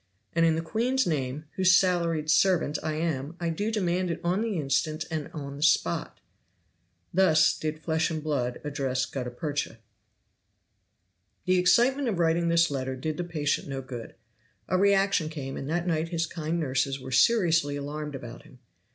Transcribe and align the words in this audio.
And 0.33 0.47
in 0.47 0.55
the 0.55 0.63
queen's 0.63 1.05
name, 1.05 1.45
whose 1.57 1.77
salaried 1.77 2.27
servant 2.31 2.79
I 2.81 2.93
am, 2.93 3.35
I 3.39 3.49
do 3.51 3.69
demand 3.71 4.09
it 4.09 4.19
on 4.23 4.41
the 4.41 4.57
instant 4.57 5.05
and 5.11 5.27
on 5.31 5.57
the 5.57 5.61
spot." 5.61 6.19
Thus 7.13 7.55
did 7.55 7.83
flesh 7.83 8.09
and 8.09 8.23
blood 8.23 8.59
address 8.63 9.05
gutta 9.05 9.29
percha. 9.29 9.77
The 11.45 11.59
excitement 11.59 12.07
of 12.07 12.17
writing 12.17 12.49
this 12.49 12.71
letter 12.71 12.95
did 12.95 13.17
the 13.17 13.23
patient 13.23 13.67
no 13.67 13.83
good. 13.83 14.15
A 14.67 14.75
reaction 14.75 15.29
came, 15.29 15.55
and 15.55 15.69
that 15.69 15.85
night 15.85 16.09
his 16.09 16.25
kind 16.25 16.59
nurses 16.59 16.99
were 16.99 17.11
seriously 17.11 17.75
alarmed 17.75 18.15
about 18.15 18.41
him. 18.41 18.57